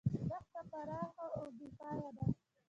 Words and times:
دښته 0.29 0.61
پراخه 0.71 1.25
او 1.37 1.45
بې 1.57 1.67
پایه 1.77 2.09
ده. 2.15 2.25